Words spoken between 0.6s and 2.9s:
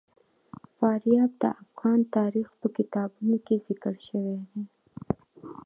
فاریاب د افغان تاریخ په